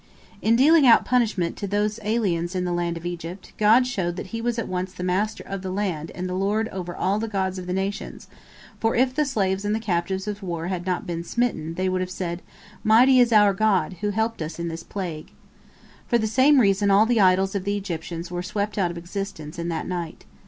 [0.41, 4.25] In dealing out punishment to these aliens in the land of Egypt, God showed that
[4.33, 7.27] He was at once the Master of the land and the Lord over all the
[7.27, 8.27] gods of the nations,
[8.79, 12.01] for if the slaves and the captives of war had not been smitten, they would
[12.01, 12.41] have said,
[12.83, 15.29] "Mighty is our god, who helped us in this plague."
[16.07, 19.59] For the same reason all the idols of the Egyptians were swept out of existence
[19.59, 20.25] in that night.